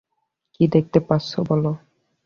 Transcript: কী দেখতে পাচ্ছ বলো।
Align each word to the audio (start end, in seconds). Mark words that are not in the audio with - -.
কী 0.53 0.63
দেখতে 0.67 0.99
পাচ্ছ 0.99 1.31
বলো। 1.49 1.71